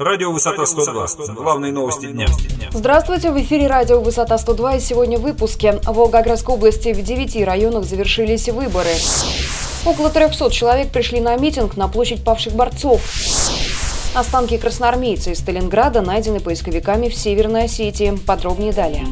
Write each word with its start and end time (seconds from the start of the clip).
Радио 0.00 0.32
«Высота 0.32 0.62
102». 0.62 1.34
Главные 1.34 1.72
новости 1.72 2.06
дня. 2.06 2.26
Здравствуйте, 2.72 3.30
в 3.30 3.38
эфире 3.38 3.66
радио 3.66 4.00
«Высота 4.00 4.36
102» 4.36 4.78
и 4.78 4.80
сегодня 4.80 5.18
в 5.18 5.20
выпуске. 5.20 5.72
В 5.72 5.92
Волгоградской 5.92 6.54
области 6.54 6.94
в 6.94 7.02
девяти 7.02 7.44
районах 7.44 7.84
завершились 7.84 8.48
выборы. 8.48 8.88
Около 9.84 10.08
300 10.08 10.50
человек 10.52 10.90
пришли 10.90 11.20
на 11.20 11.36
митинг 11.36 11.76
на 11.76 11.86
площадь 11.86 12.24
павших 12.24 12.54
борцов. 12.54 13.02
Останки 14.14 14.56
красноармейца 14.56 15.32
из 15.32 15.40
Сталинграда 15.40 16.00
найдены 16.00 16.40
поисковиками 16.40 17.10
в 17.10 17.14
Северной 17.14 17.64
Осетии. 17.64 18.18
Подробнее 18.26 18.72
далее. 18.72 19.04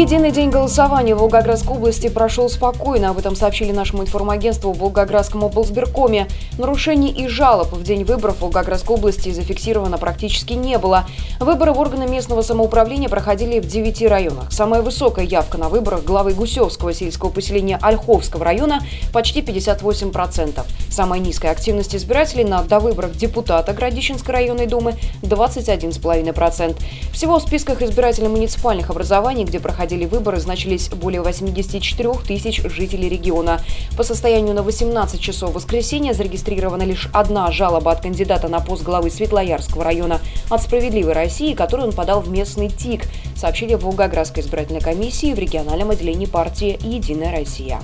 Единый 0.00 0.30
день 0.30 0.48
голосования 0.48 1.14
в 1.14 1.18
Волгоградской 1.18 1.76
области 1.76 2.08
прошел 2.08 2.48
спокойно. 2.48 3.10
Об 3.10 3.18
этом 3.18 3.36
сообщили 3.36 3.70
нашему 3.70 4.00
информагентству 4.02 4.72
в 4.72 4.78
Волгоградском 4.78 5.44
облсберкоме. 5.44 6.26
Нарушений 6.56 7.10
и 7.10 7.28
жалоб 7.28 7.74
в 7.74 7.82
день 7.82 8.04
выборов 8.04 8.38
в 8.38 8.40
Волгоградской 8.40 8.96
области 8.96 9.30
зафиксировано 9.30 9.98
практически 9.98 10.54
не 10.54 10.78
было. 10.78 11.04
Выборы 11.38 11.72
в 11.72 11.78
органы 11.78 12.08
местного 12.08 12.40
самоуправления 12.40 13.10
проходили 13.10 13.60
в 13.60 13.66
девяти 13.66 14.08
районах. 14.08 14.50
Самая 14.50 14.80
высокая 14.80 15.26
явка 15.26 15.58
на 15.58 15.68
выборах 15.68 16.02
главы 16.02 16.32
Гусевского 16.32 16.94
сельского 16.94 17.28
поселения 17.28 17.78
Ольховского 17.82 18.42
района– 18.42 18.80
почти 19.12 19.42
58%. 19.42 20.62
Самая 20.90 21.20
низкая 21.20 21.52
активность 21.52 21.94
избирателей 21.94 22.44
на 22.44 22.62
довыборах 22.62 23.12
депутата 23.12 23.74
Градищенской 23.74 24.32
районной 24.32 24.66
думы– 24.66 24.94
21,5%. 25.22 26.76
Всего 27.12 27.38
в 27.38 27.42
списках 27.42 27.82
избирателей 27.82 28.28
муниципальных 28.28 28.88
образований, 28.88 29.44
где 29.44 29.60
проходили 29.60 29.89
проходили 29.90 30.08
выборы, 30.08 30.38
значились 30.38 30.88
более 30.88 31.20
84 31.20 32.12
тысяч 32.24 32.62
жителей 32.62 33.08
региона. 33.08 33.60
По 33.96 34.04
состоянию 34.04 34.54
на 34.54 34.62
18 34.62 35.20
часов 35.20 35.54
воскресенья 35.54 36.12
зарегистрирована 36.12 36.84
лишь 36.84 37.08
одна 37.12 37.50
жалоба 37.50 37.90
от 37.90 38.00
кандидата 38.00 38.46
на 38.46 38.60
пост 38.60 38.84
главы 38.84 39.10
Светлоярского 39.10 39.82
района 39.82 40.20
от 40.48 40.62
«Справедливой 40.62 41.14
России», 41.14 41.54
которую 41.54 41.88
он 41.88 41.94
подал 41.94 42.20
в 42.20 42.30
местный 42.30 42.68
ТИК, 42.68 43.06
сообщили 43.34 43.74
в 43.74 43.82
Волгоградской 43.82 44.44
избирательной 44.44 44.80
комиссии 44.80 45.34
в 45.34 45.38
региональном 45.40 45.90
отделении 45.90 46.26
партии 46.26 46.78
«Единая 46.84 47.32
Россия». 47.32 47.80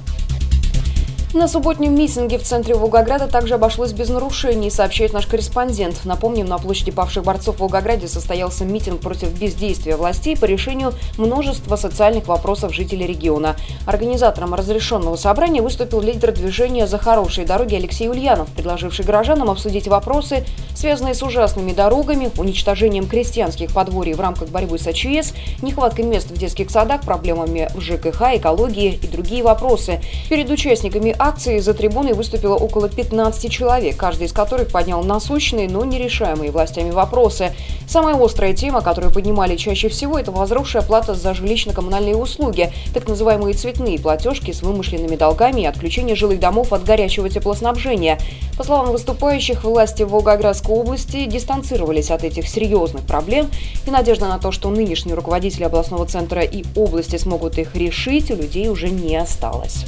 На 1.37 1.49
субботнем 1.49 1.95
митинге 1.95 2.39
в 2.39 2.45
центре 2.45 2.75
Волгограда 2.75 3.27
также 3.27 3.57
обошлось 3.57 3.93
без 3.93 4.09
нарушений, 4.09 4.71
сообщает 4.71 5.13
наш 5.13 5.27
корреспондент. 5.27 6.07
Напомним, 6.07 6.47
на 6.47 6.57
площади 6.57 6.91
павших 6.91 7.25
борцов 7.25 7.57
в 7.57 7.61
Волгограде 7.61 8.09
состоялся 8.09 8.65
митинг 8.65 9.03
против 9.03 9.39
бездействия 9.39 9.97
властей 9.97 10.35
по 10.35 10.47
решению 10.47 10.95
множества 11.19 11.77
социальных 11.77 12.27
вопросов 12.27 12.75
жителей 12.75 13.07
региона. 13.07 13.55
Организатором 13.85 14.55
разрешенного 14.55 15.17
собрания 15.17 15.61
выступил 15.61 16.01
лидер 16.01 16.33
движения 16.33 16.87
«За 16.87 16.97
хорошие 16.97 17.47
дороги» 17.47 17.75
Алексей 17.75 18.09
Ульянов, 18.09 18.49
предложивший 18.49 19.05
горожанам 19.05 19.51
обсудить 19.51 19.89
вопросы, 19.89 20.43
связанные 20.75 21.13
с 21.13 21.23
ужасными 21.23 21.73
дорогами, 21.73 22.31
уничтожением 22.39 23.09
крестьянских 23.09 23.75
подворий 23.75 24.15
в 24.15 24.21
рамках 24.21 24.49
борьбы 24.49 24.79
с 24.79 24.87
АЧС, 24.87 25.35
нехваткой 25.61 26.07
мест 26.07 26.31
в 26.31 26.39
детских 26.39 26.71
садах, 26.71 27.03
проблемами 27.03 27.69
в 27.75 27.83
ЖКХ, 27.83 28.37
экологии 28.37 28.95
и 28.95 29.07
другие 29.07 29.43
вопросы. 29.43 30.01
Перед 30.31 30.49
участниками 30.49 31.15
акции 31.27 31.59
за 31.59 31.75
трибуной 31.75 32.13
выступило 32.13 32.55
около 32.55 32.89
15 32.89 33.51
человек, 33.51 33.97
каждый 33.97 34.29
из 34.29 34.33
которых 34.33 34.71
поднял 34.71 35.03
насущные, 35.03 35.69
но 35.69 35.85
нерешаемые 35.85 36.53
властями 36.53 36.91
вопросы. 36.91 37.53
Самая 37.89 38.17
острая 38.17 38.55
тема, 38.55 38.81
которую 38.81 39.13
поднимали 39.13 39.57
чаще 39.57 39.89
всего, 39.89 40.19
это 40.19 40.31
возросшая 40.31 40.83
плата 40.83 41.15
за 41.15 41.33
жилищно-коммунальные 41.33 42.15
услуги, 42.15 42.73
так 42.95 43.09
называемые 43.09 43.55
цветные 43.55 43.99
платежки 43.99 44.53
с 44.53 44.63
вымышленными 44.63 45.17
долгами 45.17 45.63
и 45.63 45.67
отключение 45.67 46.15
жилых 46.15 46.39
домов 46.39 46.73
от 46.73 46.85
горячего 46.85 47.29
теплоснабжения. 47.29 48.21
По 48.57 48.63
словам 48.63 48.93
выступающих, 48.93 49.65
власти 49.65 50.05
Волгоградской 50.05 50.75
области 50.75 51.27
дистанцировались 51.27 52.11
от 52.11 52.23
этих 52.23 52.49
серьезных 52.49 53.05
проблем, 53.05 53.51
и 53.85 53.91
надежда 53.91 54.27
на 54.27 54.39
то, 54.39 54.53
что 54.53 54.71
нынешние 54.71 55.17
руководители 55.17 55.65
областного 55.65 56.07
центра 56.07 56.43
и 56.43 56.65
области 56.77 57.17
смогут 57.17 57.59
их 57.59 57.75
решить, 57.75 58.31
у 58.31 58.37
людей 58.37 58.69
уже 58.69 58.91
не 58.91 59.17
осталось. 59.17 59.85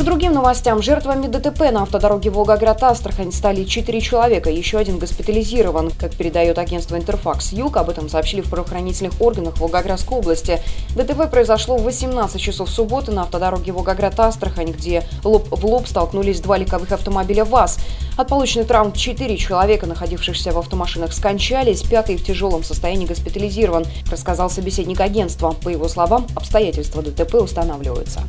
К 0.00 0.02
другим 0.02 0.32
новостям. 0.32 0.80
Жертвами 0.80 1.26
ДТП 1.26 1.70
на 1.70 1.82
автодороге 1.82 2.30
Волгоград-Астрахань 2.30 3.32
стали 3.32 3.64
четыре 3.64 4.00
человека. 4.00 4.48
Еще 4.48 4.78
один 4.78 4.96
госпитализирован. 4.96 5.90
Как 5.90 6.14
передает 6.14 6.56
агентство 6.56 6.96
«Интерфакс 6.96 7.52
Юг», 7.52 7.76
об 7.76 7.90
этом 7.90 8.08
сообщили 8.08 8.40
в 8.40 8.48
правоохранительных 8.48 9.20
органах 9.20 9.58
Волгоградской 9.58 10.16
области. 10.16 10.58
ДТП 10.96 11.30
произошло 11.30 11.76
в 11.76 11.82
18 11.82 12.40
часов 12.40 12.70
субботы 12.70 13.12
на 13.12 13.24
автодороге 13.24 13.72
Волгоград-Астрахань, 13.72 14.72
где 14.72 15.02
лоб 15.22 15.48
в 15.50 15.66
лоб 15.66 15.86
столкнулись 15.86 16.40
два 16.40 16.56
легковых 16.56 16.90
автомобиля 16.92 17.44
ВАЗ. 17.44 17.78
От 18.16 18.28
полученных 18.28 18.68
травм 18.68 18.94
четыре 18.94 19.36
человека, 19.36 19.84
находившихся 19.84 20.52
в 20.52 20.58
автомашинах, 20.58 21.12
скончались. 21.12 21.82
Пятый 21.82 22.16
в 22.16 22.24
тяжелом 22.24 22.64
состоянии 22.64 23.04
госпитализирован, 23.04 23.84
рассказал 24.10 24.48
собеседник 24.48 24.98
агентства. 24.98 25.54
По 25.62 25.68
его 25.68 25.88
словам, 25.88 26.26
обстоятельства 26.34 27.02
ДТП 27.02 27.34
устанавливаются. 27.34 28.22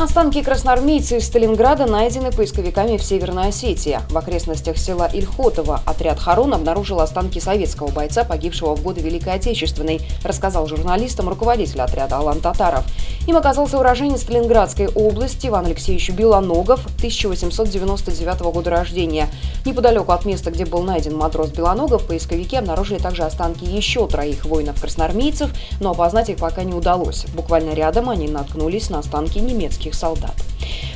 Останки 0.00 0.42
красноармейца 0.42 1.16
из 1.16 1.26
Сталинграда 1.26 1.84
найдены 1.84 2.32
поисковиками 2.32 2.96
в 2.96 3.04
Северной 3.04 3.48
Осетии. 3.48 3.98
В 4.08 4.16
окрестностях 4.16 4.78
села 4.78 5.06
Ильхотово 5.12 5.82
отряд 5.84 6.18
«Харун» 6.18 6.54
обнаружил 6.54 7.00
останки 7.00 7.38
советского 7.38 7.88
бойца, 7.88 8.24
погибшего 8.24 8.74
в 8.74 8.82
годы 8.82 9.02
Великой 9.02 9.34
Отечественной, 9.34 10.00
рассказал 10.24 10.66
журналистам 10.66 11.28
руководитель 11.28 11.82
отряда 11.82 12.16
Алан 12.16 12.40
Татаров. 12.40 12.86
Им 13.26 13.36
оказался 13.36 13.78
уроженец 13.78 14.22
Сталинградской 14.22 14.88
области 14.88 15.46
Иван 15.46 15.66
Алексеевич 15.66 16.10
Белоногов, 16.10 16.86
1899 16.96 18.40
года 18.40 18.70
рождения. 18.70 19.28
Неподалеку 19.64 20.12
от 20.12 20.24
места, 20.24 20.50
где 20.50 20.64
был 20.64 20.82
найден 20.82 21.16
матрос 21.16 21.50
Белоногов, 21.50 22.06
поисковики 22.06 22.56
обнаружили 22.56 22.98
также 22.98 23.22
останки 23.22 23.64
еще 23.64 24.06
троих 24.08 24.44
воинов-красноармейцев, 24.46 25.50
но 25.80 25.90
опознать 25.90 26.30
их 26.30 26.38
пока 26.38 26.64
не 26.64 26.72
удалось. 26.72 27.26
Буквально 27.34 27.74
рядом 27.74 28.08
они 28.08 28.26
наткнулись 28.26 28.90
на 28.90 28.98
останки 28.98 29.38
немецких 29.38 29.94
солдат. 29.94 30.34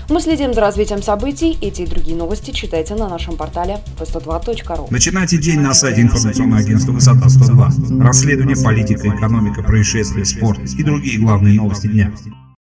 Мы 0.09 0.21
следим 0.21 0.53
за 0.53 0.61
развитием 0.61 1.03
событий. 1.03 1.57
Эти 1.61 1.83
и 1.83 1.87
другие 1.87 2.17
новости 2.17 2.51
читайте 2.51 2.95
на 2.95 3.09
нашем 3.09 3.37
портале 3.37 3.79
v102.ru. 3.99 4.89
Начинайте 4.91 5.39
день 5.39 5.61
на 5.61 5.73
сайте 5.73 6.03
информационного 6.03 6.61
агентства 6.61 6.93
«Высота 6.93 7.27
102». 7.27 8.03
Расследование, 8.03 8.57
политика, 8.63 9.09
экономика, 9.09 9.63
происшествия, 9.63 10.25
спорт 10.25 10.61
и 10.61 10.83
другие 10.83 11.19
главные 11.19 11.55
новости 11.55 11.87
дня. 11.87 12.13